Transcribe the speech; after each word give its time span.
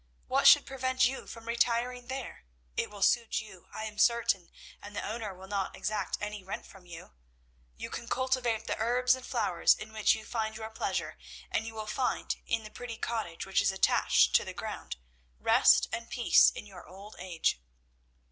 What 0.25 0.47
should 0.47 0.65
prevent 0.65 1.05
you 1.07 1.27
from 1.27 1.47
retiring 1.47 2.07
there? 2.07 2.45
It 2.75 2.89
will 2.89 3.03
suit 3.03 3.39
you, 3.39 3.67
I 3.71 3.83
am 3.85 3.99
certain, 3.99 4.49
and 4.81 4.95
the 4.95 5.07
owner 5.07 5.31
will 5.31 5.47
not 5.47 5.75
exact 5.75 6.17
any 6.19 6.41
rent 6.43 6.65
from 6.65 6.87
you. 6.87 7.11
You 7.77 7.91
can 7.91 8.07
cultivate 8.07 8.65
the 8.65 8.79
herbs 8.79 9.13
and 9.13 9.23
flowers 9.23 9.75
in 9.75 9.93
which 9.93 10.15
you 10.15 10.25
find 10.25 10.57
your 10.57 10.71
pleasure, 10.71 11.19
and 11.51 11.67
you 11.67 11.75
will 11.75 11.85
find, 11.85 12.35
in 12.47 12.63
the 12.63 12.71
pretty 12.71 12.97
cottage 12.97 13.45
which 13.45 13.61
is 13.61 13.71
attached 13.71 14.35
to 14.37 14.43
the 14.43 14.55
ground, 14.55 14.95
rest 15.37 15.87
and 15.93 16.09
peace 16.09 16.49
in 16.49 16.65
your 16.65 16.87
old 16.87 17.15
age." 17.19 17.61